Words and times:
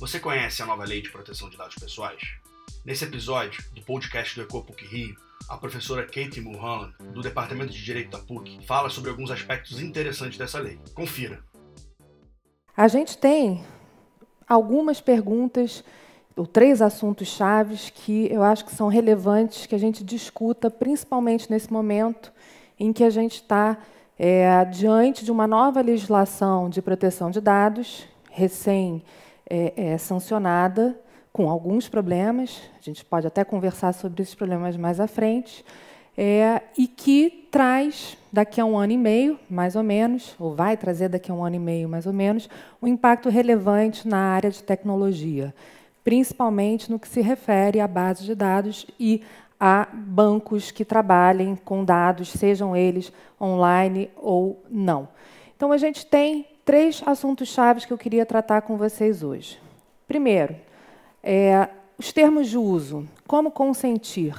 Você 0.00 0.18
conhece 0.18 0.60
a 0.60 0.66
nova 0.66 0.84
Lei 0.84 1.00
de 1.00 1.08
Proteção 1.08 1.48
de 1.48 1.56
Dados 1.56 1.76
Pessoais? 1.76 2.20
Nesse 2.84 3.04
episódio 3.04 3.62
do 3.72 3.80
podcast 3.82 4.34
do 4.34 4.42
EcoPUC 4.42 4.84
Rio, 4.84 5.14
a 5.48 5.56
professora 5.56 6.04
Katie 6.04 6.40
Mulholland, 6.40 6.92
do 7.12 7.22
Departamento 7.22 7.72
de 7.72 7.82
Direito 7.82 8.10
da 8.10 8.18
PUC, 8.18 8.58
fala 8.66 8.90
sobre 8.90 9.10
alguns 9.10 9.30
aspectos 9.30 9.80
interessantes 9.80 10.36
dessa 10.36 10.58
lei. 10.58 10.80
Confira. 10.94 11.42
A 12.76 12.88
gente 12.88 13.16
tem 13.16 13.64
algumas 14.48 15.00
perguntas 15.00 15.84
ou 16.36 16.44
três 16.44 16.82
assuntos 16.82 17.28
chaves 17.28 17.88
que 17.88 18.26
eu 18.32 18.42
acho 18.42 18.64
que 18.64 18.74
são 18.74 18.88
relevantes 18.88 19.64
que 19.64 19.76
a 19.76 19.78
gente 19.78 20.02
discuta, 20.02 20.68
principalmente 20.68 21.48
nesse 21.48 21.72
momento 21.72 22.32
em 22.78 22.92
que 22.92 23.04
a 23.04 23.10
gente 23.10 23.36
está 23.36 23.78
é, 24.18 24.64
diante 24.64 25.24
de 25.24 25.30
uma 25.30 25.46
nova 25.46 25.80
legislação 25.80 26.68
de 26.68 26.82
proteção 26.82 27.30
de 27.30 27.40
dados, 27.40 28.08
recém-sancionada, 28.28 29.23
é, 29.48 29.72
é, 29.76 29.96
com 31.32 31.50
alguns 31.50 31.88
problemas, 31.88 32.62
a 32.78 32.82
gente 32.82 33.04
pode 33.04 33.26
até 33.26 33.42
conversar 33.42 33.92
sobre 33.92 34.22
esses 34.22 34.34
problemas 34.34 34.76
mais 34.76 35.00
à 35.00 35.08
frente, 35.08 35.64
é, 36.16 36.62
e 36.78 36.86
que 36.86 37.48
traz, 37.50 38.16
daqui 38.32 38.60
a 38.60 38.64
um 38.64 38.78
ano 38.78 38.92
e 38.92 38.96
meio, 38.96 39.38
mais 39.50 39.74
ou 39.74 39.82
menos, 39.82 40.34
ou 40.38 40.54
vai 40.54 40.76
trazer 40.76 41.08
daqui 41.08 41.30
a 41.30 41.34
um 41.34 41.44
ano 41.44 41.56
e 41.56 41.58
meio, 41.58 41.88
mais 41.88 42.06
ou 42.06 42.12
menos, 42.12 42.48
um 42.80 42.86
impacto 42.86 43.28
relevante 43.28 44.06
na 44.06 44.18
área 44.18 44.50
de 44.50 44.62
tecnologia, 44.62 45.52
principalmente 46.04 46.90
no 46.90 46.98
que 46.98 47.08
se 47.08 47.20
refere 47.20 47.80
à 47.80 47.88
base 47.88 48.24
de 48.24 48.34
dados 48.34 48.86
e 48.98 49.22
a 49.58 49.88
bancos 49.92 50.70
que 50.70 50.84
trabalhem 50.84 51.56
com 51.56 51.84
dados, 51.84 52.28
sejam 52.28 52.76
eles 52.76 53.12
online 53.40 54.10
ou 54.16 54.62
não. 54.70 55.08
Então, 55.56 55.72
a 55.72 55.78
gente 55.78 56.06
tem 56.06 56.46
três 56.64 57.02
assuntos 57.04 57.48
chaves 57.48 57.84
que 57.84 57.92
eu 57.92 57.98
queria 57.98 58.24
tratar 58.24 58.62
com 58.62 58.76
vocês 58.76 59.22
hoje. 59.22 59.60
Primeiro, 60.06 60.56
é, 61.22 61.68
os 61.98 62.12
termos 62.12 62.48
de 62.48 62.58
uso. 62.58 63.06
Como 63.26 63.50
consentir? 63.50 64.34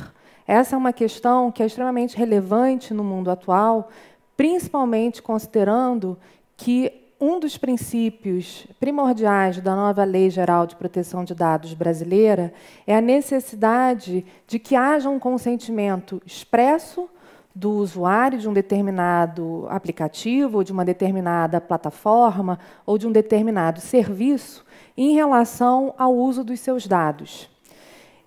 Essa 0.48 0.76
é 0.76 0.78
uma 0.78 0.94
questão 0.94 1.52
que 1.52 1.64
é 1.64 1.66
extremamente 1.66 2.18
relevante 2.18 2.94
no 2.94 3.04
mundo 3.04 3.32
atual, 3.32 3.90
principalmente 4.36 5.22
considerando 5.22 6.18
que 6.58 6.92
um 7.20 7.40
dos 7.40 7.58
princípios 7.58 8.68
primordiais 8.80 9.60
da 9.62 9.76
nova 9.76 10.04
Lei 10.04 10.30
Geral 10.30 10.68
de 10.68 10.76
Proteção 10.76 11.24
de 11.24 11.34
Dados 11.34 11.74
brasileira 11.74 12.54
é 12.86 12.96
a 12.96 13.02
necessidade 13.02 14.26
de 14.46 14.60
que 14.60 14.76
haja 14.76 15.10
um 15.10 15.18
consentimento 15.18 16.22
expresso 16.26 17.10
do 17.56 17.72
usuário 17.72 18.38
de 18.38 18.50
um 18.50 18.54
determinado 18.54 19.66
aplicativo, 19.70 20.58
ou 20.58 20.64
de 20.64 20.74
uma 20.74 20.84
determinada 20.84 21.62
plataforma, 21.62 22.60
ou 22.86 22.98
de 22.98 23.08
um 23.08 23.12
determinado 23.14 23.80
serviço 23.80 24.66
em 24.98 25.16
relação 25.16 25.96
ao 25.98 26.14
uso 26.14 26.44
dos 26.44 26.60
seus 26.60 26.86
dados. 26.86 27.50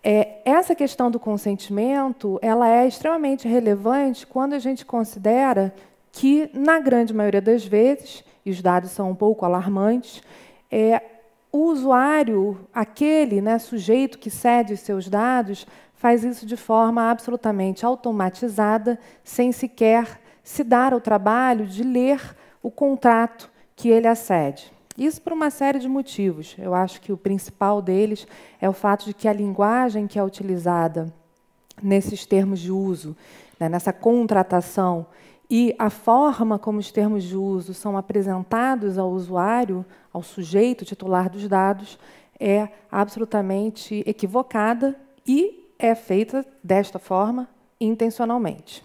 É, 0.02 0.40
essa 0.46 0.74
questão 0.74 1.10
do 1.10 1.20
consentimento 1.20 2.38
ela 2.40 2.68
é 2.68 2.86
extremamente 2.86 3.46
relevante 3.46 4.26
quando 4.26 4.54
a 4.54 4.58
gente 4.58 4.86
considera 4.86 5.74
que, 6.10 6.48
na 6.54 6.80
grande 6.80 7.12
maioria 7.12 7.42
das 7.42 7.64
vezes, 7.64 8.24
e 8.46 8.50
os 8.50 8.62
dados 8.62 8.92
são 8.92 9.10
um 9.10 9.14
pouco 9.14 9.44
alarmantes, 9.44 10.22
é, 10.70 11.02
o 11.52 11.64
usuário, 11.64 12.58
aquele 12.72 13.40
né, 13.40 13.58
sujeito 13.58 14.18
que 14.18 14.30
cede 14.30 14.72
os 14.72 14.80
seus 14.80 15.08
dados, 15.08 15.66
faz 15.98 16.24
isso 16.24 16.46
de 16.46 16.56
forma 16.56 17.10
absolutamente 17.10 17.84
automatizada, 17.84 18.98
sem 19.22 19.52
sequer 19.52 20.20
se 20.42 20.64
dar 20.64 20.94
ao 20.94 21.00
trabalho 21.00 21.66
de 21.66 21.82
ler 21.82 22.36
o 22.62 22.70
contrato 22.70 23.50
que 23.76 23.88
ele 23.88 24.06
acede. 24.06 24.72
Isso 24.96 25.20
por 25.20 25.32
uma 25.32 25.50
série 25.50 25.78
de 25.78 25.88
motivos. 25.88 26.56
Eu 26.58 26.74
acho 26.74 27.00
que 27.00 27.12
o 27.12 27.16
principal 27.16 27.82
deles 27.82 28.26
é 28.60 28.68
o 28.68 28.72
fato 28.72 29.04
de 29.04 29.12
que 29.12 29.28
a 29.28 29.32
linguagem 29.32 30.06
que 30.06 30.18
é 30.18 30.24
utilizada 30.24 31.12
nesses 31.82 32.24
termos 32.24 32.60
de 32.60 32.72
uso, 32.72 33.16
né, 33.58 33.68
nessa 33.68 33.92
contratação, 33.92 35.06
e 35.50 35.74
a 35.78 35.90
forma 35.90 36.58
como 36.58 36.78
os 36.78 36.92
termos 36.92 37.24
de 37.24 37.36
uso 37.36 37.74
são 37.74 37.96
apresentados 37.96 38.98
ao 38.98 39.10
usuário, 39.10 39.84
ao 40.12 40.22
sujeito 40.22 40.84
titular 40.84 41.28
dos 41.28 41.48
dados, 41.48 41.98
é 42.38 42.68
absolutamente 42.90 44.02
equivocada 44.06 44.96
e 45.26 45.67
é 45.78 45.94
feita 45.94 46.44
desta 46.62 46.98
forma 46.98 47.48
intencionalmente. 47.80 48.84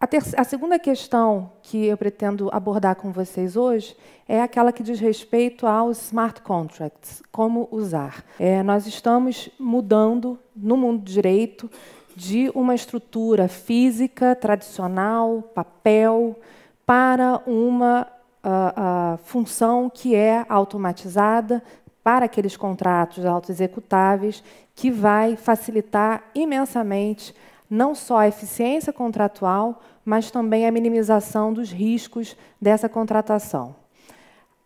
A, 0.00 0.06
a, 0.40 0.44
segunda 0.44 0.78
questão 0.78 1.50
que 1.60 1.86
eu 1.86 1.96
pretendo 1.96 2.48
abordar 2.52 2.94
com 2.94 3.10
vocês 3.10 3.56
hoje 3.56 3.96
é 4.28 4.40
aquela 4.40 4.72
que 4.72 4.82
diz 4.82 5.00
respeito 5.00 5.66
aos 5.66 5.98
smart 6.06 6.40
contracts, 6.42 7.20
como 7.32 7.68
usar. 7.72 8.24
É, 8.38 8.62
nós 8.62 8.86
estamos 8.86 9.50
mudando 9.58 10.38
no 10.54 10.76
mundo 10.76 11.02
do 11.02 11.10
direito 11.10 11.68
de 12.14 12.48
uma 12.54 12.76
estrutura 12.76 13.48
física 13.48 14.36
tradicional, 14.36 15.42
papel, 15.52 16.38
para 16.86 17.42
uma 17.44 18.06
uh, 18.44 19.14
uh, 19.14 19.18
função 19.24 19.90
que 19.90 20.14
é 20.14 20.46
automatizada 20.48 21.62
para 22.08 22.24
aqueles 22.24 22.56
contratos 22.56 23.26
autoexecutáveis, 23.26 24.42
que 24.74 24.90
vai 24.90 25.36
facilitar 25.36 26.24
imensamente 26.34 27.34
não 27.68 27.94
só 27.94 28.20
a 28.20 28.28
eficiência 28.28 28.94
contratual, 28.94 29.82
mas 30.06 30.30
também 30.30 30.66
a 30.66 30.72
minimização 30.72 31.52
dos 31.52 31.70
riscos 31.70 32.34
dessa 32.58 32.88
contratação. 32.88 33.76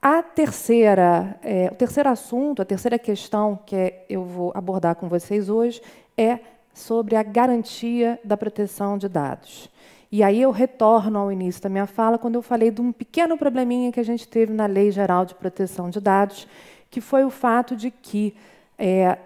A 0.01 0.23
terceira, 0.23 1.37
é, 1.43 1.69
o 1.73 1.75
terceiro 1.75 2.09
assunto, 2.09 2.63
a 2.63 2.65
terceira 2.65 2.97
questão 2.97 3.59
que 3.67 3.93
eu 4.09 4.23
vou 4.25 4.53
abordar 4.55 4.95
com 4.95 5.09
vocês 5.09 5.49
hoje 5.49 5.83
é 6.17 6.39
sobre 6.73 7.17
a 7.17 7.25
garantia 7.25 8.21
da 8.23 8.37
proteção 8.37 8.97
de 8.97 9.09
dados. 9.09 9.69
E 10.13 10.23
aí 10.23 10.41
eu 10.41 10.53
retorno 10.53 11.19
ao 11.19 11.33
início 11.33 11.61
da 11.61 11.69
minha 11.69 11.87
fala, 11.87 12.19
quando 12.19 12.37
eu 12.37 12.43
falei 12.43 12.71
de 12.71 12.81
um 12.81 12.93
pequeno 12.93 13.37
probleminha 13.37 13.91
que 13.91 13.99
a 13.99 14.05
gente 14.05 14.29
teve 14.29 14.53
na 14.53 14.67
Lei 14.67 14.93
Geral 14.93 15.25
de 15.25 15.35
Proteção 15.35 15.91
de 15.91 16.01
Dados, 16.01 16.47
que 16.93 17.01
foi 17.01 17.25
o 17.25 17.31
fato 17.31 17.75
de 17.75 17.91
que 17.91 18.37
é, 18.79 19.17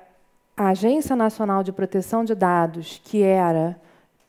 a 0.57 0.69
Agência 0.69 1.17
Nacional 1.17 1.65
de 1.65 1.73
Proteção 1.73 2.25
de 2.25 2.33
Dados, 2.33 3.01
que 3.05 3.23
era 3.23 3.77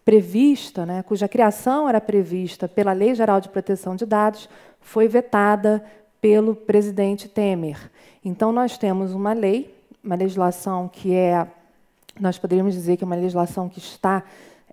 prevista, 0.04 0.88
né, 0.88 1.04
cuja 1.04 1.28
criação 1.28 1.88
era 1.88 2.02
prevista 2.02 2.68
pela 2.68 2.94
Lei 2.94 3.14
Geral 3.14 3.40
de 3.40 3.48
Proteção 3.48 3.96
de 3.96 4.08
Dados, 4.08 4.50
foi 4.82 5.08
vetada 5.08 5.86
pelo 6.20 6.56
presidente 6.56 7.30
Temer. 7.30 7.92
Então, 8.26 8.52
nós 8.52 8.76
temos 8.76 9.14
uma 9.14 9.34
lei, 9.34 9.72
uma 10.04 10.16
legislação 10.16 10.90
que 10.92 11.14
é 11.14 11.48
nós 12.20 12.40
poderíamos 12.40 12.74
dizer 12.74 12.98
que 12.98 13.04
é 13.04 13.06
uma 13.06 13.16
legislação 13.16 13.70
que 13.70 13.78
está 13.78 14.24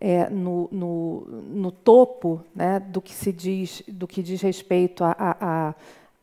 é, 0.00 0.30
no, 0.30 0.66
no, 0.72 1.20
no, 1.50 1.70
topo 1.70 2.40
né, 2.54 2.80
do 2.80 3.02
que 3.02 3.12
se 3.12 3.30
diz, 3.30 3.82
do 3.86 4.06
que 4.06 4.22
diz 4.22 4.40
respeito 4.40 5.04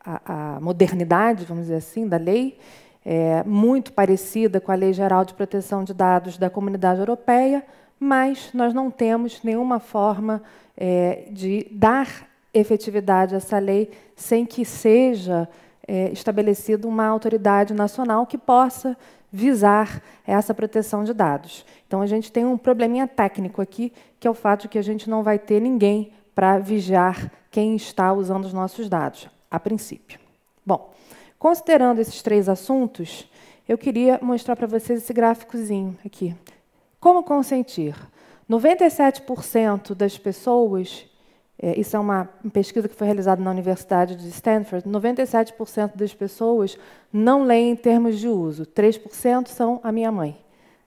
à 0.04 0.58
modernidade, 0.60 1.44
vamos 1.44 1.64
dizer 1.64 1.76
assim, 1.76 2.08
da 2.08 2.16
lei, 2.16 2.58
é, 3.04 3.42
muito 3.44 3.92
parecida 3.92 4.60
com 4.60 4.70
a 4.72 4.74
Lei 4.74 4.92
Geral 4.92 5.24
de 5.24 5.34
Proteção 5.34 5.84
de 5.84 5.92
Dados 5.92 6.38
da 6.38 6.48
Comunidade 6.48 7.00
Europeia, 7.00 7.64
mas 7.98 8.50
nós 8.52 8.74
não 8.74 8.90
temos 8.90 9.42
nenhuma 9.42 9.78
forma 9.78 10.42
é, 10.76 11.28
de 11.30 11.66
dar 11.70 12.28
efetividade 12.54 13.34
a 13.34 13.38
essa 13.38 13.58
lei 13.58 13.90
sem 14.14 14.44
que 14.44 14.64
seja 14.64 15.48
é, 15.86 16.10
estabelecida 16.12 16.86
uma 16.86 17.06
autoridade 17.06 17.72
nacional 17.72 18.26
que 18.26 18.38
possa 18.38 18.96
visar 19.32 20.02
essa 20.26 20.52
proteção 20.52 21.04
de 21.04 21.14
dados. 21.14 21.64
Então, 21.86 22.02
a 22.02 22.06
gente 22.06 22.30
tem 22.30 22.44
um 22.44 22.58
probleminha 22.58 23.06
técnico 23.06 23.62
aqui, 23.62 23.92
que 24.20 24.28
é 24.28 24.30
o 24.30 24.34
fato 24.34 24.62
de 24.62 24.68
que 24.68 24.78
a 24.78 24.82
gente 24.82 25.08
não 25.08 25.22
vai 25.22 25.38
ter 25.38 25.60
ninguém 25.60 26.12
para 26.34 26.58
vigiar 26.58 27.30
quem 27.50 27.74
está 27.74 28.12
usando 28.12 28.44
os 28.44 28.52
nossos 28.52 28.88
dados, 28.88 29.28
a 29.52 29.60
princípio. 29.60 30.18
Bom, 30.64 30.92
considerando 31.38 32.00
esses 32.00 32.22
três 32.22 32.48
assuntos, 32.48 33.28
eu 33.68 33.76
queria 33.76 34.18
mostrar 34.22 34.56
para 34.56 34.66
vocês 34.66 35.02
esse 35.02 35.12
gráficozinho 35.12 35.96
aqui. 36.04 36.34
Como 36.98 37.22
consentir? 37.22 37.94
97% 38.48 39.94
das 39.94 40.16
pessoas 40.18 41.06
é, 41.62 41.78
isso 41.78 41.96
é 41.96 42.00
uma 42.00 42.28
pesquisa 42.52 42.88
que 42.88 42.94
foi 42.94 43.06
realizada 43.06 43.40
na 43.40 43.50
Universidade 43.52 44.16
de 44.16 44.28
Stanford. 44.28 44.88
97% 44.88 45.92
das 45.94 46.12
pessoas 46.12 46.76
não 47.12 47.44
leem 47.44 47.70
em 47.70 47.76
termos 47.76 48.18
de 48.18 48.28
uso. 48.28 48.66
3% 48.66 49.46
são 49.46 49.80
a 49.84 49.92
minha 49.92 50.10
mãe. 50.10 50.36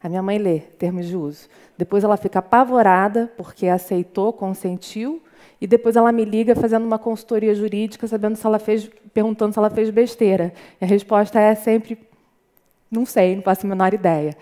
A 0.03 0.09
minha 0.09 0.21
mãe 0.21 0.37
lê 0.37 0.59
termos 0.59 1.05
de 1.05 1.15
uso. 1.15 1.47
Depois 1.77 2.03
ela 2.03 2.17
fica 2.17 2.39
apavorada 2.39 3.31
porque 3.37 3.67
aceitou, 3.67 4.33
consentiu, 4.33 5.23
e 5.59 5.67
depois 5.67 5.95
ela 5.95 6.11
me 6.11 6.25
liga 6.25 6.55
fazendo 6.55 6.85
uma 6.85 6.99
consultoria 6.99 7.53
jurídica, 7.55 8.07
sabendo 8.07 8.35
se 8.35 8.45
ela 8.45 8.59
fez, 8.59 8.89
perguntando 9.13 9.53
se 9.53 9.59
ela 9.59 9.69
fez 9.69 9.89
besteira. 9.89 10.53
E 10.79 10.85
a 10.85 10.87
resposta 10.87 11.39
é 11.39 11.55
sempre 11.55 11.97
não 12.89 13.05
sei, 13.05 13.35
não 13.35 13.43
faço 13.43 13.65
a 13.65 13.69
menor 13.69 13.93
ideia. 13.93 14.35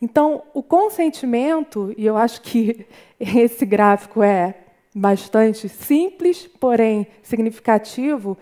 Então, 0.00 0.42
o 0.54 0.62
consentimento, 0.62 1.92
e 1.96 2.06
eu 2.06 2.16
acho 2.16 2.40
que 2.40 2.86
esse 3.18 3.66
gráfico 3.66 4.22
é 4.22 4.54
bastante 4.94 5.68
simples, 5.68 6.46
porém 6.58 7.06
significativo, 7.22 8.36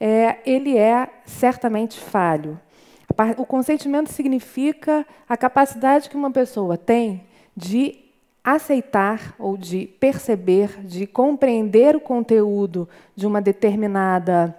é, 0.00 0.38
ele 0.44 0.76
é 0.76 1.08
certamente 1.24 1.98
falho. 1.98 2.58
O 3.36 3.44
consentimento 3.44 4.08
significa 4.08 5.06
a 5.28 5.36
capacidade 5.36 6.08
que 6.08 6.16
uma 6.16 6.30
pessoa 6.30 6.78
tem 6.78 7.24
de 7.54 8.01
aceitar 8.44 9.34
ou 9.38 9.56
de 9.56 9.86
perceber, 9.86 10.80
de 10.84 11.06
compreender 11.06 11.94
o 11.94 12.00
conteúdo 12.00 12.88
de 13.14 13.26
uma 13.26 13.40
determinada 13.40 14.56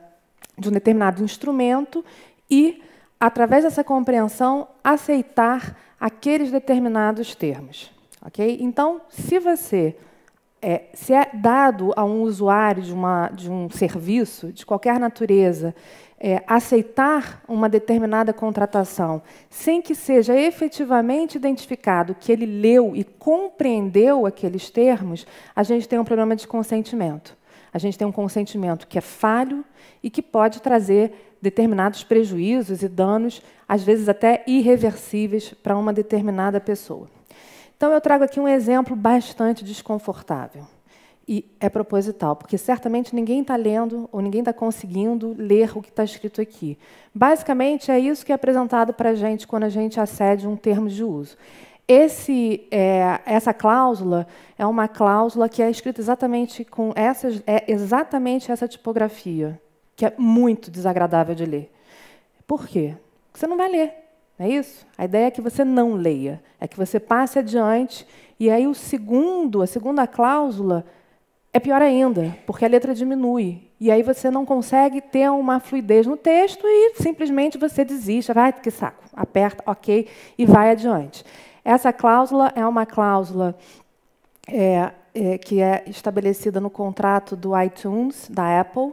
de 0.58 0.70
um 0.70 0.72
determinado 0.72 1.24
instrumento 1.24 2.06
e 2.50 2.84
através 3.20 3.64
dessa 3.64 3.84
compreensão 3.84 4.68
aceitar 4.84 5.76
aqueles 6.00 6.52
determinados 6.52 7.34
termos, 7.34 7.92
OK? 8.24 8.58
Então, 8.62 9.02
se 9.10 9.40
você 9.40 9.96
é, 10.62 10.86
se 10.94 11.14
é 11.14 11.30
dado 11.34 11.92
a 11.96 12.06
um 12.06 12.22
usuário 12.22 12.82
de, 12.82 12.94
uma, 12.94 13.28
de 13.30 13.52
um 13.52 13.70
serviço 13.70 14.52
de 14.54 14.66
qualquer 14.66 14.98
natureza 14.98 15.76
é, 16.26 16.42
aceitar 16.48 17.44
uma 17.50 17.68
determinada 17.68 18.32
contratação 18.32 19.22
sem 19.50 19.82
que 19.82 19.94
seja 19.94 20.34
efetivamente 20.34 21.36
identificado 21.36 22.16
que 22.18 22.32
ele 22.32 22.46
leu 22.46 22.96
e 22.96 23.04
compreendeu 23.04 24.26
aqueles 24.26 24.70
termos, 24.70 25.28
a 25.54 25.64
gente 25.64 25.86
tem 25.86 26.00
um 26.00 26.06
problema 26.06 26.34
de 26.34 26.48
consentimento. 26.48 27.36
A 27.74 27.78
gente 27.78 27.98
tem 27.98 28.08
um 28.08 28.12
consentimento 28.12 28.88
que 28.88 28.98
é 28.98 29.02
falho 29.02 29.66
e 30.02 30.10
que 30.10 30.22
pode 30.22 30.62
trazer 30.62 31.36
determinados 31.42 32.06
prejuízos 32.06 32.84
e 32.84 32.88
danos, 32.88 33.42
às 33.68 33.84
vezes 33.84 34.08
até 34.08 34.46
irreversíveis, 34.48 35.54
para 35.54 35.78
uma 35.78 35.92
determinada 35.92 36.62
pessoa. 36.62 37.10
Então, 37.76 37.92
eu 37.92 38.00
trago 38.00 38.24
aqui 38.24 38.40
um 38.40 38.48
exemplo 38.48 38.96
bastante 38.96 39.62
desconfortável. 39.66 40.66
E 41.28 41.46
é 41.60 41.70
proposital, 41.70 42.36
porque 42.36 42.58
certamente 42.58 43.16
ninguém 43.16 43.42
está 43.42 43.56
lendo 43.56 44.10
ou 44.12 44.22
ninguém 44.22 44.42
está 44.42 44.52
conseguindo 44.52 45.34
ler 45.38 45.78
o 45.78 45.82
que 45.82 45.90
está 45.90 46.04
escrito 46.04 46.42
aqui. 46.42 46.78
Basicamente, 47.16 47.90
é 47.90 47.98
isso 47.98 48.26
que 48.26 48.32
é 48.34 48.36
apresentado 48.36 48.94
para 48.94 49.12
a 49.12 49.16
gente 49.16 49.48
quando 49.48 49.64
a 49.64 49.70
gente 49.70 50.00
acede 50.00 50.46
um 50.48 50.58
termo 50.58 50.90
de 50.90 51.04
uso. 51.04 51.38
Esse, 51.88 52.66
é, 52.72 53.20
essa 53.26 53.54
cláusula 53.54 54.28
é 54.58 54.66
uma 54.66 54.88
cláusula 54.88 55.48
que 55.48 55.62
é 55.62 55.70
escrita 55.70 56.02
exatamente 56.02 56.66
com 56.66 56.92
essas, 56.96 57.42
é 57.46 57.72
exatamente 57.72 58.52
essa 58.52 58.68
tipografia, 58.68 59.60
que 59.96 60.06
é 60.06 60.14
muito 60.18 60.72
desagradável 60.72 61.36
de 61.36 61.46
ler. 61.46 61.72
Por 62.46 62.68
quê? 62.68 62.96
Porque 63.28 63.40
você 63.40 63.48
não 63.48 63.58
vai 63.58 63.70
ler, 63.70 63.94
não 64.38 64.46
é 64.46 64.50
isso? 64.50 64.86
A 64.98 65.06
ideia 65.06 65.28
é 65.28 65.32
que 65.32 65.42
você 65.42 65.64
não 65.64 65.94
leia, 65.94 66.42
é 66.60 66.68
que 66.68 66.78
você 66.78 67.00
passe 67.00 67.40
adiante, 67.40 68.08
e 68.40 68.50
aí 68.50 68.66
o 68.66 68.74
segundo, 68.74 69.62
a 69.62 69.68
segunda 69.68 70.08
cláusula 70.08 70.86
é 71.54 71.60
pior 71.60 71.82
ainda, 71.82 72.36
porque 72.48 72.66
a 72.66 72.68
letra 72.68 72.96
diminui. 72.96 73.62
E 73.80 73.92
aí 73.92 74.02
você 74.02 74.32
não 74.32 74.44
consegue 74.44 75.00
ter 75.00 75.30
uma 75.30 75.60
fluidez 75.60 76.08
no 76.08 76.18
texto 76.18 76.66
e 76.66 76.96
simplesmente 76.96 77.60
você 77.60 77.86
desiste, 77.86 78.34
vai, 78.34 78.52
que 78.52 78.72
saco, 78.72 79.04
aperta, 79.14 79.64
ok, 79.68 80.08
e 80.36 80.46
vai 80.46 80.72
adiante. 80.72 81.24
Essa 81.64 81.94
cláusula 81.94 82.52
é 82.56 82.66
uma 82.66 82.88
cláusula 82.88 83.56
é, 84.48 84.92
é, 85.14 85.38
que 85.38 85.62
é 85.62 85.84
estabelecida 85.86 86.60
no 86.60 86.72
contrato 86.72 87.36
do 87.36 87.60
iTunes, 87.62 88.28
da 88.30 88.60
Apple, 88.60 88.92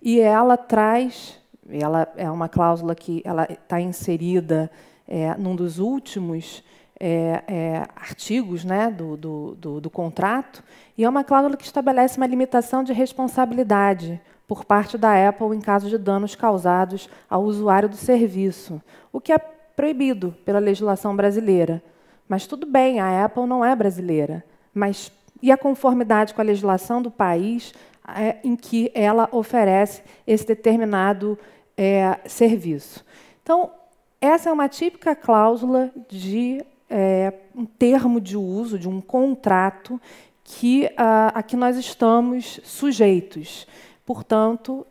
e 0.00 0.20
ela 0.20 0.56
traz, 0.56 1.40
ela 1.68 2.06
é 2.16 2.30
uma 2.30 2.48
cláusula 2.48 2.94
que 2.94 3.20
ela 3.24 3.48
está 3.50 3.80
inserida 3.80 4.70
é, 5.08 5.34
num 5.36 5.56
dos 5.56 5.80
últimos 5.80 6.62
é, 6.98 7.42
é, 7.46 7.82
artigos 7.94 8.64
né, 8.64 8.90
do, 8.90 9.16
do, 9.16 9.54
do, 9.54 9.80
do, 9.80 9.90
contrato, 9.90 10.62
e 10.96 11.04
é 11.04 11.08
uma 11.08 11.24
cláusula 11.24 11.56
que 11.56 11.64
estabelece 11.64 12.16
uma 12.16 12.26
limitação 12.26 12.82
de 12.82 12.92
responsabilidade 12.92 14.20
por 14.48 14.64
parte 14.64 14.96
da 14.96 15.28
Apple 15.28 15.56
em 15.56 15.60
caso 15.60 15.88
de 15.88 15.98
danos 15.98 16.34
causados 16.34 17.08
ao 17.28 17.42
usuário 17.42 17.88
do 17.88 17.96
serviço, 17.96 18.80
o 19.12 19.20
que 19.20 19.32
é 19.32 19.38
proibido 19.38 20.34
pela 20.44 20.58
legislação 20.58 21.14
brasileira. 21.14 21.82
Mas 22.28 22.46
tudo 22.46 22.66
bem, 22.66 22.98
a 22.98 23.24
Apple 23.24 23.46
não 23.46 23.64
é 23.64 23.74
brasileira, 23.76 24.42
mas 24.72 25.12
e 25.42 25.52
a 25.52 25.56
conformidade 25.56 26.32
com 26.32 26.40
a 26.40 26.44
legislação 26.44 27.02
do 27.02 27.10
país 27.10 27.74
é, 28.08 28.36
em 28.42 28.56
que 28.56 28.90
ela 28.94 29.28
oferece 29.30 30.02
esse 30.26 30.46
determinado 30.46 31.38
é, 31.76 32.18
serviço? 32.26 33.04
Então, 33.42 33.70
essa 34.20 34.48
é 34.48 34.52
uma 34.52 34.68
típica 34.68 35.14
cláusula 35.14 35.90
de 36.08 36.64
é, 36.88 37.32
um 37.54 37.64
termo 37.64 38.20
de 38.20 38.36
uso, 38.36 38.78
de 38.78 38.88
um 38.88 39.00
contrato 39.00 40.00
que, 40.44 40.88
a, 40.96 41.38
a 41.38 41.42
que 41.42 41.56
nós 41.56 41.76
estamos 41.76 42.60
sujeitos. 42.62 43.66
Portanto, 44.04 44.86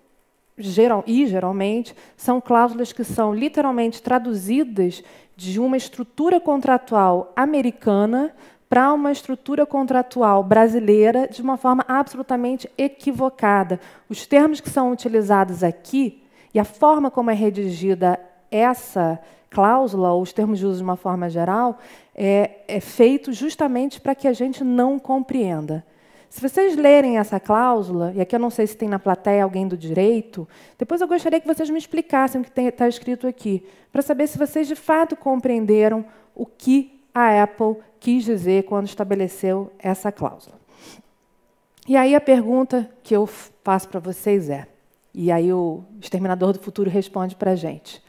geral, 0.57 1.03
e 1.07 1.25
geralmente, 1.25 1.95
são 2.17 2.41
cláusulas 2.41 2.91
que 2.91 3.03
são 3.03 3.33
literalmente 3.33 4.01
traduzidas 4.01 5.03
de 5.35 5.59
uma 5.59 5.77
estrutura 5.77 6.39
contratual 6.39 7.31
americana 7.35 8.33
para 8.69 8.91
uma 8.91 9.11
estrutura 9.11 9.65
contratual 9.65 10.43
brasileira 10.43 11.27
de 11.27 11.41
uma 11.41 11.55
forma 11.55 11.85
absolutamente 11.87 12.69
equivocada. 12.77 13.79
Os 14.09 14.25
termos 14.25 14.59
que 14.59 14.69
são 14.69 14.91
utilizados 14.91 15.63
aqui 15.63 16.23
e 16.53 16.59
a 16.59 16.65
forma 16.65 17.11
como 17.11 17.31
é 17.31 17.33
redigida 17.33 18.19
essa 18.49 19.19
cláusula, 19.55 20.11
ou 20.11 20.21
os 20.21 20.33
termos 20.33 20.59
de 20.59 20.65
uso 20.65 20.79
de 20.79 20.83
uma 20.83 20.97
forma 20.97 21.29
geral, 21.29 21.79
é, 22.13 22.59
é 22.67 22.81
feito 22.81 23.31
justamente 23.31 24.01
para 24.01 24.13
que 24.13 24.27
a 24.27 24.33
gente 24.33 24.65
não 24.65 24.99
compreenda. 24.99 25.85
Se 26.29 26.41
vocês 26.41 26.75
lerem 26.75 27.17
essa 27.17 27.39
cláusula, 27.39 28.11
e 28.13 28.19
aqui 28.19 28.35
eu 28.35 28.39
não 28.39 28.49
sei 28.49 28.67
se 28.67 28.75
tem 28.75 28.89
na 28.89 28.99
plateia 28.99 29.45
alguém 29.45 29.65
do 29.65 29.77
direito, 29.77 30.45
depois 30.77 30.99
eu 30.99 31.07
gostaria 31.07 31.39
que 31.39 31.47
vocês 31.47 31.69
me 31.69 31.77
explicassem 31.77 32.41
o 32.41 32.43
que 32.43 32.59
está 32.59 32.89
escrito 32.89 33.25
aqui, 33.25 33.65
para 33.93 34.01
saber 34.01 34.27
se 34.27 34.37
vocês 34.37 34.67
de 34.67 34.75
fato 34.75 35.15
compreenderam 35.15 36.03
o 36.35 36.45
que 36.45 36.99
a 37.13 37.41
Apple 37.41 37.77
quis 37.97 38.25
dizer 38.25 38.63
quando 38.63 38.87
estabeleceu 38.87 39.71
essa 39.79 40.11
cláusula. 40.11 40.59
E 41.87 41.95
aí 41.95 42.13
a 42.13 42.19
pergunta 42.19 42.89
que 43.01 43.15
eu 43.15 43.25
faço 43.25 43.87
para 43.87 44.01
vocês 44.01 44.49
é, 44.49 44.67
e 45.13 45.31
aí 45.31 45.53
o 45.53 45.81
exterminador 46.01 46.51
do 46.51 46.59
futuro 46.59 46.89
responde 46.89 47.37
para 47.37 47.51
a 47.51 47.55
gente: 47.55 48.03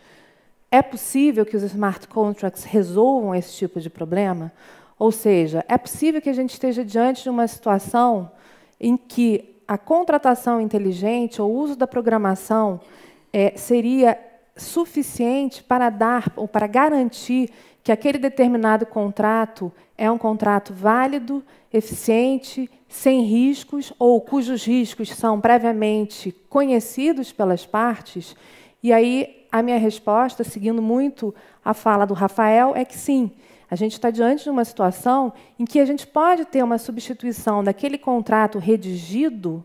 é 0.71 0.83
possível 0.83 1.47
que 1.47 1.57
os 1.57 1.63
smart 1.63 2.09
contracts 2.09 2.65
resolvam 2.65 3.35
esse 3.35 3.55
tipo 3.55 3.81
de 3.81 3.89
problema? 3.89 4.53
Ou 4.99 5.13
seja, 5.13 5.65
é 5.69 5.77
possível 5.77 6.21
que 6.21 6.31
a 6.31 6.35
gente 6.35 6.53
esteja 6.53 6.85
diante 6.85 7.23
de 7.23 7.31
uma 7.31 7.47
situação 7.47 8.31
em 8.81 8.97
que 8.97 9.57
a 9.69 9.77
contratação 9.77 10.61
inteligente 10.61 11.41
ou 11.41 11.51
o 11.51 11.59
uso 11.59 11.77
da 11.77 11.87
programação 11.87 12.81
é, 13.33 13.57
seria 13.57 14.19
suficiente 14.57 15.63
para 15.63 15.91
dar 15.91 16.33
ou 16.37 16.49
para 16.49 16.67
garantir 16.67 17.51
que 17.83 17.93
aquele 17.93 18.19
determinado 18.19 18.87
contrato 18.87 19.73
é 19.97 20.11
um 20.11 20.19
contrato 20.19 20.73
válido, 20.73 21.45
eficiente, 21.73 22.71
sem 22.89 23.23
riscos 23.23 23.93
ou 23.99 24.21
cujos 24.21 24.65
riscos 24.65 25.11
são 25.11 25.41
previamente 25.41 26.33
conhecidos 26.49 27.33
pelas 27.33 27.67
partes. 27.67 28.35
E 28.83 28.93
aí 28.93 29.36
a 29.51 29.63
minha 29.63 29.79
resposta, 29.79 30.45
seguindo 30.45 30.83
muito 30.83 31.35
a 31.65 31.75
fala 31.75 32.07
do 32.07 32.15
Rafael, 32.15 32.73
é 32.75 32.85
que 32.85 32.97
sim, 32.97 33.31
a 33.71 33.75
gente 33.75 33.93
está 33.93 34.11
diante 34.11 34.45
de 34.45 34.51
uma 34.51 34.65
situação 34.65 35.33
em 35.59 35.65
que 35.65 35.81
a 35.81 35.85
gente 35.85 36.07
pode 36.07 36.45
ter 36.45 36.63
uma 36.63 36.79
substituição 36.79 37.65
daquele 37.65 37.99
contrato 37.99 38.59
redigido 38.59 39.65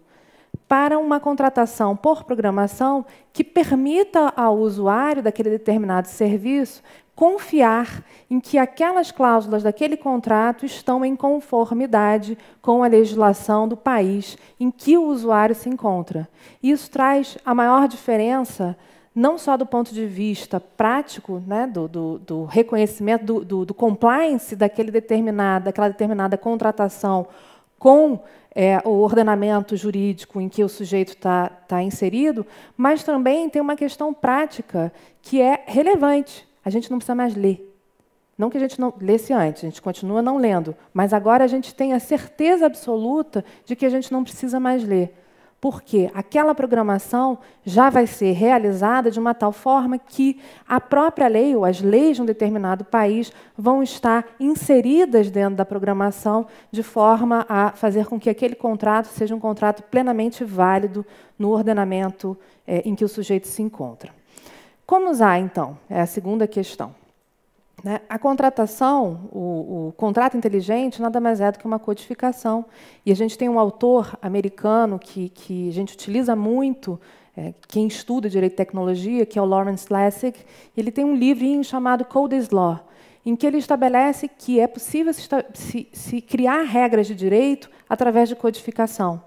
para 0.67 0.97
uma 0.97 1.19
contratação 1.19 1.95
por 1.95 2.23
programação 2.23 3.05
que 3.33 3.43
permita 3.43 4.33
ao 4.35 4.57
usuário 4.57 5.21
daquele 5.21 5.49
determinado 5.49 6.07
serviço 6.07 6.81
confiar 7.13 8.03
em 8.29 8.39
que 8.39 8.57
aquelas 8.57 9.11
cláusulas 9.11 9.63
daquele 9.63 9.95
contrato 9.95 10.65
estão 10.65 11.05
em 11.05 11.15
conformidade 11.15 12.37
com 12.61 12.83
a 12.83 12.87
legislação 12.87 13.67
do 13.67 13.77
país 13.77 14.37
em 14.59 14.71
que 14.71 14.97
o 14.97 15.05
usuário 15.05 15.53
se 15.53 15.69
encontra. 15.69 16.27
Isso 16.63 16.89
traz 16.89 17.37
a 17.45 17.53
maior 17.53 17.87
diferença 17.87 18.75
não 19.13 19.37
só 19.37 19.57
do 19.57 19.65
ponto 19.65 19.93
de 19.93 20.05
vista 20.05 20.59
prático, 20.59 21.43
né, 21.45 21.67
do, 21.67 21.87
do, 21.87 22.19
do 22.19 22.45
reconhecimento, 22.45 23.25
do, 23.25 23.45
do, 23.45 23.65
do, 23.65 23.73
compliance 23.73 24.55
daquele 24.55 24.89
determinada, 24.89 25.65
daquela 25.65 25.89
determinada 25.89 26.37
contratação 26.37 27.27
com 27.77 28.19
é, 28.55 28.79
o 28.85 29.01
ordenamento 29.01 29.75
jurídico 29.75 30.39
em 30.39 30.47
que 30.47 30.63
o 30.63 30.69
sujeito 30.69 31.09
está 31.09 31.49
tá 31.49 31.81
inserido, 31.81 32.45
mas 32.77 33.03
também 33.03 33.49
tem 33.49 33.61
uma 33.61 33.75
questão 33.75 34.13
prática 34.13 34.93
que 35.21 35.41
é 35.41 35.63
relevante. 35.65 36.47
A 36.63 36.69
gente 36.69 36.89
não 36.89 36.97
precisa 36.97 37.15
mais 37.15 37.35
ler. 37.35 37.67
Não 38.37 38.49
que 38.49 38.57
a 38.57 38.61
gente 38.61 38.79
não 38.79 38.93
lesse 38.99 39.33
antes, 39.33 39.63
a 39.63 39.67
gente 39.67 39.81
continua 39.81 40.21
não 40.21 40.37
lendo, 40.37 40.75
mas 40.93 41.13
agora 41.13 41.43
a 41.43 41.47
gente 41.47 41.75
tem 41.75 41.93
a 41.93 41.99
certeza 41.99 42.65
absoluta 42.65 43.43
de 43.65 43.75
que 43.75 43.85
a 43.85 43.89
gente 43.89 44.11
não 44.11 44.23
precisa 44.23 44.59
mais 44.59 44.83
ler 44.83 45.13
porque 45.61 46.09
aquela 46.15 46.55
programação 46.55 47.37
já 47.63 47.91
vai 47.91 48.07
ser 48.07 48.31
realizada 48.31 49.11
de 49.11 49.19
uma 49.19 49.35
tal 49.35 49.51
forma 49.51 49.99
que 49.99 50.41
a 50.67 50.81
própria 50.81 51.27
lei 51.27 51.55
ou 51.55 51.63
as 51.63 51.79
leis 51.79 52.15
de 52.15 52.23
um 52.23 52.25
determinado 52.25 52.83
país 52.83 53.31
vão 53.55 53.83
estar 53.83 54.25
inseridas 54.39 55.29
dentro 55.29 55.55
da 55.55 55.63
programação 55.63 56.47
de 56.71 56.81
forma 56.81 57.45
a 57.47 57.73
fazer 57.73 58.07
com 58.07 58.19
que 58.19 58.29
aquele 58.29 58.55
contrato 58.55 59.05
seja 59.05 59.35
um 59.35 59.39
contrato 59.39 59.83
plenamente 59.83 60.43
válido 60.43 61.05
no 61.37 61.51
ordenamento 61.51 62.35
é, 62.65 62.79
em 62.79 62.95
que 62.95 63.05
o 63.05 63.09
sujeito 63.09 63.47
se 63.47 63.61
encontra. 63.61 64.11
Como 64.83 65.11
usar, 65.11 65.37
então? 65.37 65.77
É 65.87 66.01
a 66.01 66.07
segunda 66.07 66.47
questão. 66.47 67.00
Né? 67.83 67.99
A 68.07 68.19
contratação, 68.19 69.29
o, 69.31 69.87
o, 69.87 69.93
contrato 69.97 70.37
inteligente, 70.37 71.01
nada 71.01 71.19
mais 71.19 71.41
é 71.41 71.51
do 71.51 71.57
que 71.57 71.65
uma 71.65 71.79
codificação. 71.79 72.65
E 73.05 73.11
a 73.11 73.15
gente 73.15 73.37
tem 73.37 73.49
um 73.49 73.57
autor 73.57 74.17
americano 74.21 74.99
que, 74.99 75.29
que 75.29 75.69
a 75.69 75.71
gente 75.71 75.93
utiliza 75.93 76.35
muito, 76.35 76.99
é, 77.35 77.53
quem 77.67 77.87
estuda 77.87 78.29
direito 78.29 78.53
e 78.53 78.55
tecnologia, 78.55 79.25
que 79.25 79.39
é 79.39 79.41
o 79.41 79.45
Lawrence 79.45 79.91
Lessig. 79.91 80.37
Ele 80.77 80.91
tem 80.91 81.03
um 81.03 81.15
livrinho 81.15 81.63
chamado 81.63 82.05
Code 82.05 82.35
is 82.35 82.49
Law, 82.49 82.79
em 83.25 83.35
que 83.35 83.47
ele 83.47 83.57
estabelece 83.57 84.27
que 84.27 84.59
é 84.59 84.67
possível 84.67 85.13
se, 85.13 85.27
se, 85.53 85.87
se 85.91 86.21
criar 86.21 86.63
regras 86.63 87.07
de 87.07 87.15
direito 87.15 87.69
através 87.89 88.29
de 88.29 88.35
codificação. 88.35 89.23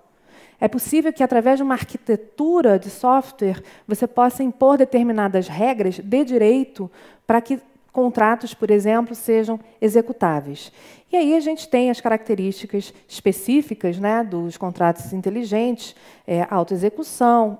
É 0.61 0.68
possível 0.68 1.12
que, 1.12 1.23
através 1.23 1.56
de 1.56 1.62
uma 1.64 1.75
arquitetura 1.75 2.78
de 2.78 2.88
software, 2.88 3.61
você 3.87 4.06
possa 4.06 4.44
impor 4.44 4.78
determinadas 4.78 5.49
regras 5.49 5.99
de 5.99 6.25
direito 6.25 6.90
para 7.26 7.40
que 7.40 7.61
contratos, 7.94 8.52
por 8.52 8.72
exemplo, 8.72 9.14
sejam 9.14 9.58
executáveis. 9.80 10.72
E 11.12 11.16
aí 11.16 11.36
a 11.36 11.40
gente 11.40 11.68
tem 11.68 11.90
as 11.90 12.00
características 12.00 12.92
específicas 13.08 13.98
né, 14.00 14.24
dos 14.24 14.56
contratos 14.56 15.12
inteligentes, 15.12 15.94
é, 16.26 16.44
autoexecução, 16.50 17.56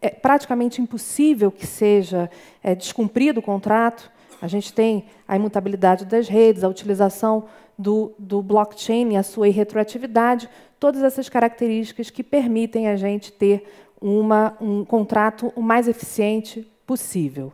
é 0.00 0.08
praticamente 0.08 0.80
impossível 0.80 1.52
que 1.52 1.66
seja 1.66 2.30
é, 2.62 2.74
descumprido 2.74 3.40
o 3.40 3.42
contrato. 3.42 4.10
A 4.40 4.48
gente 4.48 4.72
tem 4.72 5.04
a 5.28 5.36
imutabilidade 5.36 6.06
das 6.06 6.26
redes, 6.26 6.64
a 6.64 6.68
utilização 6.68 7.44
do, 7.78 8.12
do 8.18 8.40
blockchain 8.40 9.12
e 9.12 9.16
a 9.18 9.22
sua 9.22 9.46
irretroatividade, 9.48 10.48
todas 10.78 11.02
essas 11.02 11.28
características 11.28 12.08
que 12.08 12.22
permitem 12.22 12.88
a 12.88 12.96
gente 12.96 13.30
ter 13.30 13.70
uma, 14.00 14.56
um 14.58 14.86
contrato 14.86 15.52
o 15.54 15.60
mais 15.60 15.86
eficiente 15.86 16.66
possível. 16.86 17.52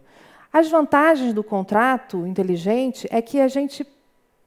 As 0.52 0.68
vantagens 0.68 1.32
do 1.32 1.42
contrato 1.44 2.26
inteligente 2.26 3.06
é 3.10 3.20
que 3.20 3.40
a 3.40 3.48
gente 3.48 3.86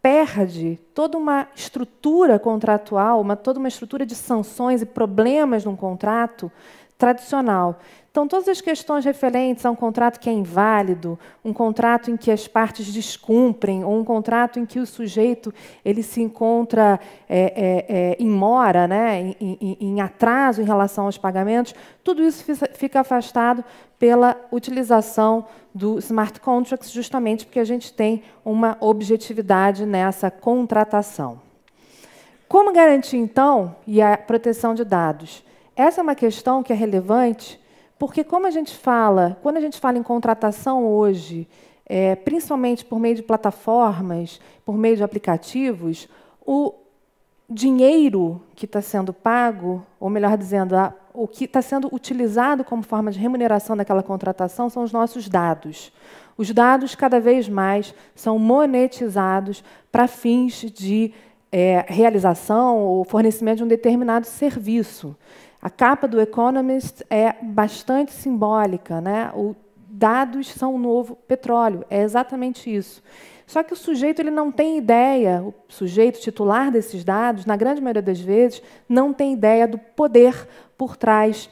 perde 0.01 0.79
toda 0.93 1.17
uma 1.17 1.47
estrutura 1.55 2.39
contratual, 2.39 3.19
uma, 3.21 3.35
toda 3.35 3.59
uma 3.59 3.67
estrutura 3.67 4.05
de 4.05 4.15
sanções 4.15 4.81
e 4.81 4.85
problemas 4.85 5.65
num 5.65 5.75
contrato 5.75 6.51
tradicional. 6.97 7.79
Então, 8.11 8.27
todas 8.27 8.47
as 8.47 8.59
questões 8.59 9.05
referentes 9.05 9.63
a 9.65 9.69
um 9.69 9.75
contrato 9.75 10.19
que 10.19 10.29
é 10.29 10.33
inválido, 10.33 11.17
um 11.45 11.53
contrato 11.53 12.09
em 12.09 12.17
que 12.17 12.31
as 12.31 12.47
partes 12.47 12.91
descumprem, 12.91 13.83
ou 13.83 13.99
um 13.99 14.03
contrato 14.03 14.59
em 14.59 14.65
que 14.65 14.79
o 14.79 14.85
sujeito 14.85 15.53
ele 15.85 16.01
se 16.01 16.19
encontra 16.19 16.99
é, 17.29 17.39
é, 17.39 17.85
é, 17.87 18.17
em 18.19 18.29
mora, 18.29 18.87
né, 18.87 19.35
em, 19.39 19.57
em, 19.61 19.77
em 19.79 20.01
atraso 20.01 20.59
em 20.59 20.65
relação 20.65 21.05
aos 21.05 21.19
pagamentos, 21.19 21.75
tudo 22.03 22.23
isso 22.23 22.43
fica 22.73 23.01
afastado 23.01 23.63
pela 23.99 24.35
utilização 24.51 25.45
do 25.75 25.99
smart 25.99 26.39
contracts, 26.39 26.89
justamente 26.89 27.45
porque 27.45 27.59
a 27.59 27.65
gente 27.65 27.93
tem 27.93 28.23
uma 28.43 28.75
objetividade 28.79 29.85
nessa 29.85 30.31
contratação. 30.31 31.39
Como 32.47 32.73
garantir, 32.73 33.17
então, 33.17 33.75
e 33.85 34.01
a 34.01 34.17
proteção 34.17 34.73
de 34.73 34.83
dados? 34.83 35.43
Essa 35.75 36.01
é 36.01 36.03
uma 36.03 36.15
questão 36.15 36.63
que 36.63 36.73
é 36.73 36.75
relevante 36.75 37.58
porque, 37.99 38.23
como 38.23 38.47
a 38.47 38.51
gente 38.51 38.75
fala, 38.75 39.37
quando 39.43 39.57
a 39.57 39.61
gente 39.61 39.77
fala 39.77 39.97
em 39.97 40.03
contratação 40.03 40.87
hoje, 40.87 41.45
é, 41.85 42.15
principalmente 42.15 42.85
por 42.85 42.97
meio 42.97 43.15
de 43.15 43.21
plataformas, 43.21 44.39
por 44.65 44.77
meio 44.77 44.95
de 44.95 45.03
aplicativos, 45.03 46.07
o 46.45 46.73
dinheiro 47.49 48.41
que 48.55 48.63
está 48.63 48.81
sendo 48.81 49.11
pago, 49.11 49.85
ou 49.99 50.09
melhor 50.09 50.37
dizendo, 50.37 50.77
a, 50.77 50.93
o 51.13 51.27
que 51.27 51.43
está 51.43 51.61
sendo 51.61 51.93
utilizado 51.93 52.63
como 52.63 52.83
forma 52.83 53.11
de 53.11 53.19
remuneração 53.19 53.75
daquela 53.75 54.01
contratação 54.01 54.69
são 54.69 54.83
os 54.83 54.93
nossos 54.93 55.27
dados. 55.27 55.91
Os 56.37 56.51
dados, 56.51 56.95
cada 56.95 57.19
vez 57.19 57.49
mais, 57.49 57.93
são 58.15 58.39
monetizados 58.39 59.61
para 59.91 60.07
fins 60.07 60.61
de 60.71 61.11
é, 61.51 61.83
realização 61.87 62.77
ou 62.77 63.03
fornecimento 63.03 63.57
de 63.57 63.63
um 63.65 63.67
determinado 63.67 64.25
serviço. 64.25 65.17
A 65.61 65.69
capa 65.69 66.07
do 66.07 66.21
Economist 66.21 67.03
é 67.09 67.33
bastante 67.41 68.13
simbólica, 68.13 69.01
né? 69.01 69.31
O 69.33 69.55
dados 69.89 70.49
são 70.51 70.75
o 70.75 70.79
novo 70.79 71.15
petróleo, 71.27 71.83
é 71.89 72.01
exatamente 72.01 72.73
isso. 72.73 73.03
Só 73.45 73.63
que 73.63 73.73
o 73.73 73.75
sujeito 73.75 74.21
ele 74.21 74.29
não 74.29 74.51
tem 74.51 74.77
ideia, 74.77 75.41
o 75.43 75.53
sujeito 75.67 76.21
titular 76.21 76.71
desses 76.71 77.03
dados, 77.03 77.45
na 77.45 77.57
grande 77.57 77.81
maioria 77.81 78.01
das 78.01 78.19
vezes, 78.19 78.61
não 78.87 79.11
tem 79.11 79.33
ideia 79.33 79.67
do 79.67 79.77
poder 79.77 80.47
por 80.77 80.95
trás 80.95 81.49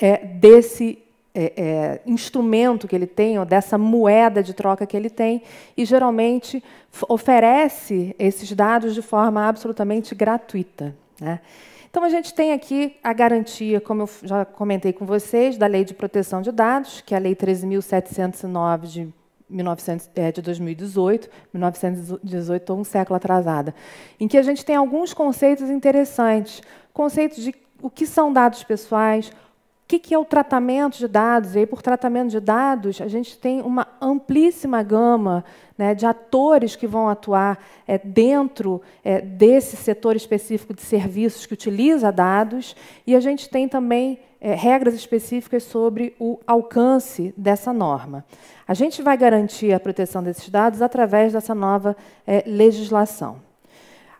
é, 0.00 0.18
desse 0.18 0.98
é, 1.34 1.52
é, 1.56 2.00
instrumento 2.06 2.86
que 2.86 2.94
ele 2.94 3.06
tem, 3.06 3.38
ou 3.38 3.44
dessa 3.44 3.76
moeda 3.78 4.42
de 4.42 4.52
troca 4.52 4.86
que 4.86 4.96
ele 4.96 5.10
tem, 5.10 5.42
e 5.76 5.84
geralmente 5.84 6.62
oferece 7.08 8.14
esses 8.18 8.52
dados 8.52 8.94
de 8.94 9.02
forma 9.02 9.48
absolutamente 9.48 10.14
gratuita. 10.14 10.94
Né? 11.20 11.40
Então, 11.94 12.02
a 12.02 12.08
gente 12.08 12.34
tem 12.34 12.52
aqui 12.52 12.96
a 13.04 13.12
garantia, 13.12 13.80
como 13.80 14.02
eu 14.02 14.10
já 14.24 14.44
comentei 14.44 14.92
com 14.92 15.06
vocês, 15.06 15.56
da 15.56 15.68
Lei 15.68 15.84
de 15.84 15.94
Proteção 15.94 16.42
de 16.42 16.50
Dados, 16.50 17.00
que 17.00 17.14
é 17.14 17.16
a 17.16 17.20
Lei 17.20 17.36
13.709 17.36 18.80
de, 18.86 19.14
1900, 19.48 20.10
é, 20.16 20.32
de 20.32 20.42
2018, 20.42 21.30
1918, 21.52 22.74
um 22.74 22.82
século 22.82 23.14
atrasada, 23.14 23.72
em 24.18 24.26
que 24.26 24.36
a 24.36 24.42
gente 24.42 24.64
tem 24.64 24.74
alguns 24.74 25.14
conceitos 25.14 25.70
interessantes. 25.70 26.60
Conceitos 26.92 27.44
de 27.44 27.54
o 27.80 27.88
que 27.88 28.06
são 28.06 28.32
dados 28.32 28.64
pessoais, 28.64 29.30
o 29.84 29.86
que, 29.86 30.14
é 30.14 30.18
o 30.18 30.24
tratamento 30.24 30.96
de 30.96 31.06
dados? 31.06 31.54
E 31.54 31.58
aí, 31.58 31.66
por 31.66 31.82
tratamento 31.82 32.30
de 32.30 32.40
dados, 32.40 33.02
a 33.02 33.06
gente 33.06 33.36
tem 33.38 33.60
uma 33.60 33.86
amplíssima 34.00 34.82
gama 34.82 35.44
né, 35.76 35.94
de 35.94 36.06
atores 36.06 36.74
que 36.74 36.86
vão 36.86 37.06
atuar 37.06 37.62
é, 37.86 37.98
dentro 37.98 38.80
é, 39.04 39.20
desse 39.20 39.76
setor 39.76 40.16
específico 40.16 40.72
de 40.72 40.80
serviços 40.80 41.44
que 41.44 41.52
utiliza 41.52 42.10
dados, 42.10 42.74
e 43.06 43.14
a 43.14 43.20
gente 43.20 43.50
tem 43.50 43.68
também 43.68 44.18
é, 44.40 44.54
regras 44.54 44.94
específicas 44.94 45.62
sobre 45.64 46.16
o 46.18 46.40
alcance 46.46 47.34
dessa 47.36 47.70
norma. 47.70 48.24
A 48.66 48.72
gente 48.72 49.02
vai 49.02 49.18
garantir 49.18 49.74
a 49.74 49.80
proteção 49.80 50.22
desses 50.22 50.48
dados 50.48 50.80
através 50.80 51.34
dessa 51.34 51.54
nova 51.54 51.94
é, 52.26 52.42
legislação. 52.46 53.36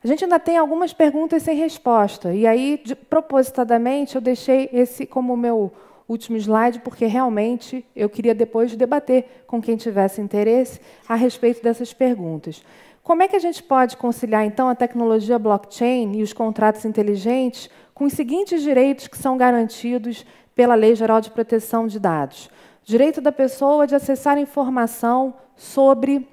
A 0.05 0.07
gente 0.07 0.23
ainda 0.23 0.39
tem 0.39 0.59
algumas 0.59 0.93
perguntas 0.93 1.43
sem 1.43 1.57
resposta. 1.57 2.35
E 2.35 2.47
aí, 2.47 2.79
de, 2.85 2.95
propositadamente, 2.95 4.17
eu 4.17 4.21
deixei 4.21 4.69
esse 4.71 5.07
como 5.07 5.35
meu 5.35 5.73
último 6.07 6.37
slide, 6.37 6.81
porque 6.81 7.07
realmente 7.07 7.83
eu 7.97 8.11
queria 8.11 8.35
depois 8.35 8.77
debater 8.77 9.45
com 9.47 9.63
quem 9.63 9.79
tivesse 9.79 10.21
interesse 10.21 10.79
a 11.09 11.15
respeito 11.15 11.63
dessas 11.63 11.95
perguntas. 11.95 12.63
Como 13.03 13.23
é 13.23 13.29
que 13.29 13.37
a 13.37 13.39
gente 13.39 13.63
pode 13.63 13.97
conciliar, 13.97 14.45
então, 14.45 14.69
a 14.69 14.75
tecnologia 14.75 15.39
blockchain 15.39 16.19
e 16.19 16.23
os 16.23 16.35
contratos 16.35 16.85
inteligentes 16.85 17.71
com 17.95 18.05
os 18.05 18.13
seguintes 18.13 18.61
direitos 18.61 19.09
que 19.09 19.17
são 19.17 19.39
garantidos 19.39 20.27
pela 20.55 20.75
Lei 20.75 20.95
Geral 20.95 21.23
de 21.23 21.31
Proteção 21.31 21.87
de 21.87 21.99
Dados? 21.99 22.51
Direito 22.85 23.23
da 23.23 23.33
pessoa 23.33 23.87
de 23.87 23.95
acessar 23.95 24.37
informação 24.37 25.33
sobre 25.57 26.29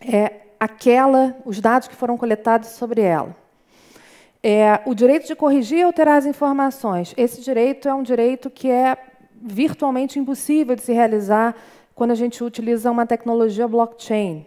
é, 0.00 0.49
aquela, 0.60 1.34
os 1.46 1.58
dados 1.58 1.88
que 1.88 1.96
foram 1.96 2.18
coletados 2.18 2.68
sobre 2.68 3.00
ela. 3.00 3.34
É, 4.42 4.80
o 4.84 4.94
direito 4.94 5.26
de 5.26 5.34
corrigir 5.34 5.78
e 5.78 5.82
alterar 5.82 6.18
as 6.18 6.26
informações. 6.26 7.14
Esse 7.16 7.40
direito 7.40 7.88
é 7.88 7.94
um 7.94 8.02
direito 8.02 8.50
que 8.50 8.70
é 8.70 8.96
virtualmente 9.42 10.18
impossível 10.18 10.76
de 10.76 10.82
se 10.82 10.92
realizar 10.92 11.56
quando 11.94 12.10
a 12.10 12.14
gente 12.14 12.44
utiliza 12.44 12.90
uma 12.90 13.06
tecnologia 13.06 13.66
blockchain. 13.66 14.46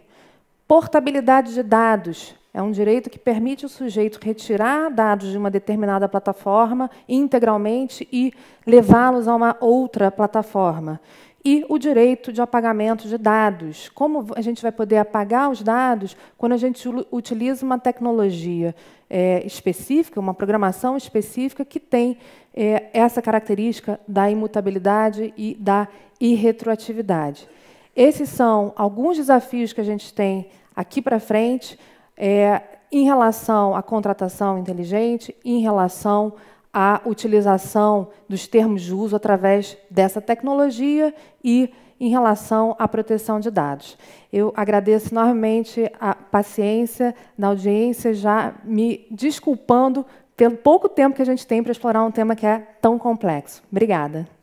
Portabilidade 0.66 1.52
de 1.52 1.62
dados 1.62 2.34
é 2.52 2.62
um 2.62 2.70
direito 2.70 3.10
que 3.10 3.18
permite 3.18 3.66
o 3.66 3.68
sujeito 3.68 4.18
retirar 4.22 4.90
dados 4.90 5.30
de 5.30 5.38
uma 5.38 5.50
determinada 5.50 6.08
plataforma 6.08 6.88
integralmente 7.08 8.08
e 8.12 8.32
levá-los 8.64 9.26
a 9.26 9.34
uma 9.34 9.56
outra 9.60 10.10
plataforma 10.10 11.00
e 11.44 11.64
o 11.68 11.78
direito 11.78 12.32
de 12.32 12.40
apagamento 12.40 13.06
de 13.06 13.18
dados. 13.18 13.90
Como 13.90 14.26
a 14.34 14.40
gente 14.40 14.62
vai 14.62 14.72
poder 14.72 14.96
apagar 14.96 15.50
os 15.50 15.62
dados 15.62 16.16
quando 16.38 16.52
a 16.52 16.56
gente 16.56 16.88
utiliza 17.12 17.66
uma 17.66 17.78
tecnologia 17.78 18.74
é, 19.10 19.44
específica, 19.46 20.18
uma 20.18 20.32
programação 20.32 20.96
específica 20.96 21.64
que 21.64 21.78
tem 21.78 22.16
é, 22.54 22.88
essa 22.94 23.20
característica 23.20 24.00
da 24.08 24.30
imutabilidade 24.30 25.34
e 25.36 25.54
da 25.54 25.86
irretroatividade. 26.18 27.46
Esses 27.94 28.30
são 28.30 28.72
alguns 28.74 29.18
desafios 29.18 29.72
que 29.72 29.80
a 29.80 29.84
gente 29.84 30.14
tem 30.14 30.48
aqui 30.74 31.02
para 31.02 31.20
frente 31.20 31.78
é, 32.16 32.62
em 32.90 33.04
relação 33.04 33.74
à 33.74 33.82
contratação 33.82 34.58
inteligente, 34.58 35.34
em 35.44 35.60
relação 35.60 36.32
a 36.74 37.00
utilização 37.06 38.08
dos 38.28 38.48
termos 38.48 38.82
de 38.82 38.92
uso 38.92 39.14
através 39.14 39.78
dessa 39.88 40.20
tecnologia 40.20 41.14
e 41.42 41.72
em 42.00 42.08
relação 42.10 42.74
à 42.76 42.88
proteção 42.88 43.38
de 43.38 43.48
dados. 43.48 43.96
Eu 44.32 44.52
agradeço 44.56 45.14
enormemente 45.14 45.88
a 46.00 46.12
paciência 46.16 47.14
da 47.38 47.46
audiência, 47.46 48.12
já 48.12 48.52
me 48.64 49.06
desculpando 49.08 50.04
pelo 50.36 50.56
pouco 50.56 50.88
tempo 50.88 51.14
que 51.14 51.22
a 51.22 51.26
gente 51.26 51.46
tem 51.46 51.62
para 51.62 51.70
explorar 51.70 52.02
um 52.02 52.10
tema 52.10 52.34
que 52.34 52.44
é 52.44 52.58
tão 52.80 52.98
complexo. 52.98 53.62
Obrigada. 53.70 54.33